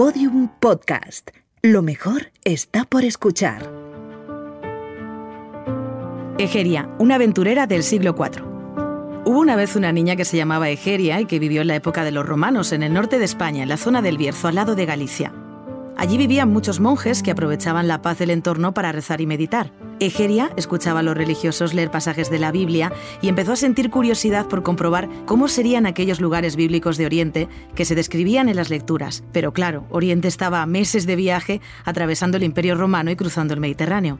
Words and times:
Podium 0.00 0.48
Podcast. 0.60 1.28
Lo 1.60 1.82
mejor 1.82 2.32
está 2.42 2.86
por 2.86 3.04
escuchar. 3.04 3.70
Egeria, 6.38 6.88
una 6.98 7.16
aventurera 7.16 7.66
del 7.66 7.82
siglo 7.82 8.14
IV. 8.18 8.42
Hubo 9.26 9.38
una 9.38 9.56
vez 9.56 9.76
una 9.76 9.92
niña 9.92 10.16
que 10.16 10.24
se 10.24 10.38
llamaba 10.38 10.70
Egeria 10.70 11.20
y 11.20 11.26
que 11.26 11.38
vivió 11.38 11.60
en 11.60 11.66
la 11.66 11.76
época 11.76 12.02
de 12.02 12.12
los 12.12 12.24
romanos 12.24 12.72
en 12.72 12.82
el 12.82 12.94
norte 12.94 13.18
de 13.18 13.26
España, 13.26 13.62
en 13.62 13.68
la 13.68 13.76
zona 13.76 14.00
del 14.00 14.16
Bierzo, 14.16 14.48
al 14.48 14.54
lado 14.54 14.74
de 14.74 14.86
Galicia. 14.86 15.34
Allí 16.00 16.16
vivían 16.16 16.50
muchos 16.50 16.80
monjes 16.80 17.22
que 17.22 17.30
aprovechaban 17.30 17.86
la 17.86 18.00
paz 18.00 18.18
del 18.18 18.30
entorno 18.30 18.72
para 18.72 18.90
rezar 18.90 19.20
y 19.20 19.26
meditar. 19.26 19.70
Egeria 20.00 20.50
escuchaba 20.56 21.00
a 21.00 21.02
los 21.02 21.14
religiosos 21.14 21.74
leer 21.74 21.90
pasajes 21.90 22.30
de 22.30 22.38
la 22.38 22.52
Biblia 22.52 22.90
y 23.20 23.28
empezó 23.28 23.52
a 23.52 23.56
sentir 23.56 23.90
curiosidad 23.90 24.46
por 24.46 24.62
comprobar 24.62 25.10
cómo 25.26 25.46
serían 25.46 25.84
aquellos 25.84 26.18
lugares 26.18 26.56
bíblicos 26.56 26.96
de 26.96 27.04
Oriente 27.04 27.48
que 27.74 27.84
se 27.84 27.94
describían 27.94 28.48
en 28.48 28.56
las 28.56 28.70
lecturas. 28.70 29.24
Pero 29.30 29.52
claro, 29.52 29.84
Oriente 29.90 30.26
estaba 30.26 30.62
a 30.62 30.66
meses 30.66 31.04
de 31.04 31.16
viaje 31.16 31.60
atravesando 31.84 32.38
el 32.38 32.44
Imperio 32.44 32.76
Romano 32.76 33.10
y 33.10 33.16
cruzando 33.16 33.52
el 33.52 33.60
Mediterráneo. 33.60 34.18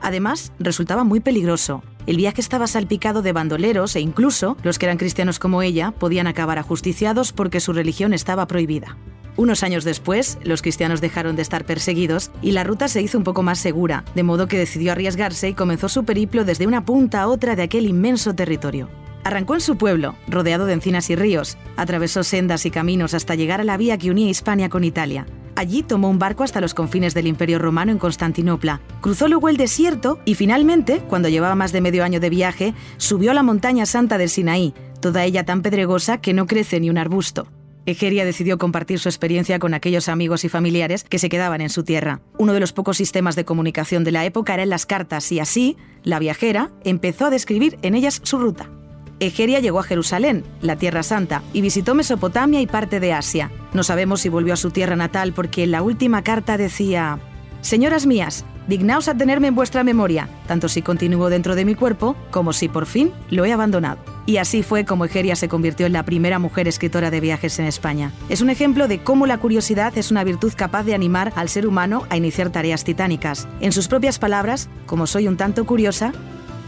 Además, 0.00 0.52
resultaba 0.58 1.04
muy 1.04 1.20
peligroso. 1.20 1.84
El 2.06 2.16
viaje 2.16 2.40
estaba 2.40 2.66
salpicado 2.66 3.22
de 3.22 3.32
bandoleros 3.32 3.94
e 3.96 4.00
incluso 4.00 4.56
los 4.62 4.78
que 4.78 4.86
eran 4.86 4.98
cristianos 4.98 5.38
como 5.38 5.62
ella 5.62 5.92
podían 5.92 6.26
acabar 6.26 6.58
ajusticiados 6.58 7.32
porque 7.32 7.60
su 7.60 7.72
religión 7.72 8.12
estaba 8.12 8.46
prohibida. 8.46 8.96
Unos 9.36 9.62
años 9.62 9.84
después, 9.84 10.38
los 10.42 10.60
cristianos 10.60 11.00
dejaron 11.00 11.36
de 11.36 11.42
estar 11.42 11.64
perseguidos 11.64 12.30
y 12.42 12.52
la 12.52 12.64
ruta 12.64 12.88
se 12.88 13.00
hizo 13.00 13.16
un 13.16 13.24
poco 13.24 13.42
más 13.42 13.58
segura, 13.58 14.04
de 14.14 14.22
modo 14.22 14.48
que 14.48 14.58
decidió 14.58 14.92
arriesgarse 14.92 15.48
y 15.48 15.54
comenzó 15.54 15.88
su 15.88 16.04
periplo 16.04 16.44
desde 16.44 16.66
una 16.66 16.84
punta 16.84 17.22
a 17.22 17.28
otra 17.28 17.56
de 17.56 17.62
aquel 17.62 17.86
inmenso 17.86 18.34
territorio. 18.34 18.88
Arrancó 19.22 19.54
en 19.54 19.60
su 19.60 19.76
pueblo, 19.76 20.14
rodeado 20.28 20.66
de 20.66 20.72
encinas 20.72 21.10
y 21.10 21.16
ríos, 21.16 21.58
atravesó 21.76 22.24
sendas 22.24 22.66
y 22.66 22.70
caminos 22.70 23.14
hasta 23.14 23.34
llegar 23.34 23.60
a 23.60 23.64
la 23.64 23.76
vía 23.76 23.98
que 23.98 24.10
unía 24.10 24.30
Hispania 24.30 24.68
con 24.68 24.82
Italia. 24.82 25.26
Allí 25.60 25.82
tomó 25.82 26.08
un 26.08 26.18
barco 26.18 26.42
hasta 26.42 26.62
los 26.62 26.72
confines 26.72 27.12
del 27.12 27.26
Imperio 27.26 27.58
Romano 27.58 27.92
en 27.92 27.98
Constantinopla, 27.98 28.80
cruzó 29.02 29.28
luego 29.28 29.50
el 29.50 29.58
desierto 29.58 30.18
y 30.24 30.34
finalmente, 30.34 31.00
cuando 31.00 31.28
llevaba 31.28 31.54
más 31.54 31.70
de 31.70 31.82
medio 31.82 32.02
año 32.02 32.18
de 32.18 32.30
viaje, 32.30 32.72
subió 32.96 33.30
a 33.30 33.34
la 33.34 33.42
montaña 33.42 33.84
santa 33.84 34.16
del 34.16 34.30
Sinaí, 34.30 34.72
toda 35.02 35.22
ella 35.22 35.44
tan 35.44 35.60
pedregosa 35.60 36.18
que 36.22 36.32
no 36.32 36.46
crece 36.46 36.80
ni 36.80 36.88
un 36.88 36.96
arbusto. 36.96 37.46
Egeria 37.84 38.24
decidió 38.24 38.56
compartir 38.56 39.00
su 39.00 39.10
experiencia 39.10 39.58
con 39.58 39.74
aquellos 39.74 40.08
amigos 40.08 40.46
y 40.46 40.48
familiares 40.48 41.04
que 41.04 41.18
se 41.18 41.28
quedaban 41.28 41.60
en 41.60 41.68
su 41.68 41.84
tierra. 41.84 42.22
Uno 42.38 42.54
de 42.54 42.60
los 42.60 42.72
pocos 42.72 42.96
sistemas 42.96 43.36
de 43.36 43.44
comunicación 43.44 44.02
de 44.02 44.12
la 44.12 44.24
época 44.24 44.54
eran 44.54 44.70
las 44.70 44.86
cartas 44.86 45.30
y 45.30 45.40
así, 45.40 45.76
la 46.04 46.18
viajera 46.18 46.70
empezó 46.84 47.26
a 47.26 47.30
describir 47.30 47.78
en 47.82 47.94
ellas 47.94 48.22
su 48.24 48.38
ruta. 48.38 48.70
Egeria 49.20 49.60
llegó 49.60 49.80
a 49.80 49.82
Jerusalén, 49.82 50.42
la 50.62 50.76
Tierra 50.76 51.02
Santa, 51.02 51.42
y 51.52 51.60
visitó 51.60 51.94
Mesopotamia 51.94 52.62
y 52.62 52.66
parte 52.66 52.98
de 52.98 53.12
Asia. 53.12 53.50
No 53.72 53.82
sabemos 53.82 54.20
si 54.20 54.28
volvió 54.28 54.54
a 54.54 54.56
su 54.56 54.70
tierra 54.70 54.96
natal 54.96 55.32
porque 55.32 55.66
la 55.66 55.82
última 55.82 56.22
carta 56.22 56.56
decía, 56.56 57.18
Señoras 57.60 58.06
mías, 58.06 58.46
dignaos 58.68 59.08
a 59.08 59.14
tenerme 59.14 59.48
en 59.48 59.54
vuestra 59.54 59.84
memoria, 59.84 60.28
tanto 60.46 60.68
si 60.68 60.80
continúo 60.80 61.28
dentro 61.28 61.54
de 61.54 61.66
mi 61.66 61.74
cuerpo 61.74 62.16
como 62.30 62.54
si 62.54 62.68
por 62.68 62.86
fin 62.86 63.12
lo 63.28 63.44
he 63.44 63.52
abandonado. 63.52 63.98
Y 64.24 64.38
así 64.38 64.62
fue 64.62 64.86
como 64.86 65.04
Egeria 65.04 65.36
se 65.36 65.48
convirtió 65.48 65.86
en 65.86 65.92
la 65.92 66.04
primera 66.04 66.38
mujer 66.38 66.68
escritora 66.68 67.10
de 67.10 67.20
viajes 67.20 67.58
en 67.58 67.66
España. 67.66 68.12
Es 68.30 68.40
un 68.40 68.48
ejemplo 68.48 68.88
de 68.88 69.02
cómo 69.02 69.26
la 69.26 69.38
curiosidad 69.38 69.96
es 69.98 70.10
una 70.10 70.24
virtud 70.24 70.52
capaz 70.56 70.84
de 70.84 70.94
animar 70.94 71.32
al 71.36 71.50
ser 71.50 71.66
humano 71.66 72.04
a 72.08 72.16
iniciar 72.16 72.50
tareas 72.50 72.84
titánicas. 72.84 73.46
En 73.60 73.72
sus 73.72 73.88
propias 73.88 74.18
palabras, 74.18 74.70
como 74.86 75.06
soy 75.06 75.28
un 75.28 75.36
tanto 75.36 75.66
curiosa, 75.66 76.12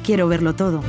quiero 0.04 0.28
verlo 0.28 0.54
todo. 0.54 0.82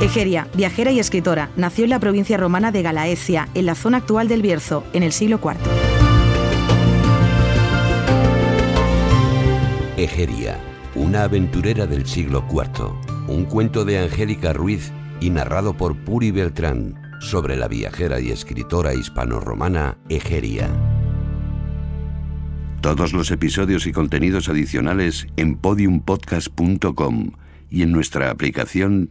Egeria, 0.00 0.48
viajera 0.54 0.90
y 0.92 0.98
escritora, 0.98 1.50
nació 1.56 1.84
en 1.84 1.90
la 1.90 1.98
provincia 1.98 2.38
romana 2.38 2.72
de 2.72 2.80
Galaecia, 2.80 3.48
en 3.54 3.66
la 3.66 3.74
zona 3.74 3.98
actual 3.98 4.28
del 4.28 4.40
Bierzo, 4.40 4.82
en 4.94 5.02
el 5.02 5.12
siglo 5.12 5.38
IV. 5.42 5.56
Egeria, 9.98 10.58
una 10.94 11.24
aventurera 11.24 11.86
del 11.86 12.06
siglo 12.06 12.42
IV. 12.50 12.94
Un 13.28 13.44
cuento 13.44 13.84
de 13.84 13.98
Angélica 13.98 14.54
Ruiz 14.54 14.90
y 15.20 15.28
narrado 15.28 15.76
por 15.76 15.94
Puri 15.94 16.30
Beltrán 16.30 16.94
sobre 17.20 17.56
la 17.56 17.68
viajera 17.68 18.20
y 18.20 18.30
escritora 18.30 18.94
hispano-romana 18.94 19.98
Egeria. 20.08 20.70
Todos 22.80 23.12
los 23.12 23.30
episodios 23.30 23.86
y 23.86 23.92
contenidos 23.92 24.48
adicionales 24.48 25.26
en 25.36 25.56
podiumpodcast.com 25.56 27.32
y 27.68 27.82
en 27.82 27.92
nuestra 27.92 28.30
aplicación 28.30 29.10